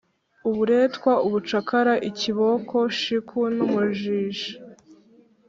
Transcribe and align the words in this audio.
uburetwa, 0.49 1.11
ubucakara, 1.25 1.93
ikiboko, 2.09 2.77
shiku 2.99 3.39
n'umujishi 3.55 4.51